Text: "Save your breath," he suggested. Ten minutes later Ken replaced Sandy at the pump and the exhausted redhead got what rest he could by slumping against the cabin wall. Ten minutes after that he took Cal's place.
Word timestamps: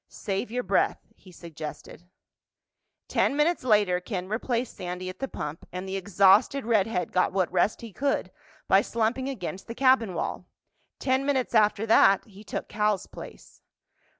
"Save 0.07 0.49
your 0.49 0.63
breath," 0.63 0.97
he 1.15 1.31
suggested. 1.31 2.09
Ten 3.07 3.35
minutes 3.35 3.63
later 3.63 3.99
Ken 3.99 4.27
replaced 4.27 4.75
Sandy 4.75 5.09
at 5.09 5.19
the 5.19 5.27
pump 5.27 5.63
and 5.71 5.87
the 5.87 5.95
exhausted 5.95 6.65
redhead 6.65 7.11
got 7.11 7.31
what 7.31 7.51
rest 7.51 7.81
he 7.81 7.93
could 7.93 8.31
by 8.67 8.81
slumping 8.81 9.29
against 9.29 9.67
the 9.67 9.75
cabin 9.75 10.15
wall. 10.15 10.47
Ten 10.97 11.23
minutes 11.23 11.53
after 11.53 11.85
that 11.85 12.25
he 12.25 12.43
took 12.43 12.67
Cal's 12.67 13.05
place. 13.05 13.61